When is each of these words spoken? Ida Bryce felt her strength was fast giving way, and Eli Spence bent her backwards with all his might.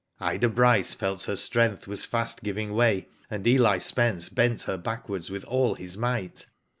Ida 0.19 0.49
Bryce 0.49 0.95
felt 0.95 1.25
her 1.25 1.35
strength 1.35 1.87
was 1.87 2.05
fast 2.05 2.41
giving 2.41 2.73
way, 2.73 3.07
and 3.29 3.45
Eli 3.45 3.77
Spence 3.77 4.29
bent 4.29 4.63
her 4.63 4.75
backwards 4.75 5.29
with 5.29 5.43
all 5.45 5.75
his 5.75 5.95
might. 5.95 6.47